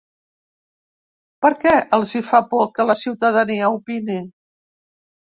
Per 1.45 1.51
què 1.63 1.73
els 1.97 2.13
hi 2.15 2.21
fa 2.29 2.39
por 2.53 2.63
que 2.79 2.87
la 2.93 2.97
ciutadania 3.03 3.69
opini? 3.77 4.17